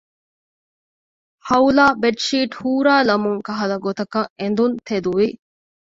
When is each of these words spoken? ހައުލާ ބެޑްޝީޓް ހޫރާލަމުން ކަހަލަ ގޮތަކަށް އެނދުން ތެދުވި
ހައުލާ 1.47 1.85
ބެޑްޝީޓް 2.01 2.53
ހޫރާލަމުން 2.61 3.41
ކަހަލަ 3.47 3.77
ގޮތަކަށް 3.85 4.31
އެނދުން 4.39 4.75
ތެދުވި 4.87 5.27